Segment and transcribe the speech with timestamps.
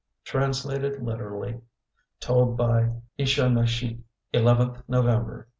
[0.23, 1.61] (Translated literally.
[2.19, 3.99] Told by Ishanashte,
[4.33, 5.47] 11th November, 1886.)